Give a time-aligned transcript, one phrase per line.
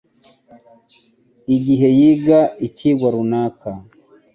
[1.55, 3.69] igihe yiga icyigwa runaka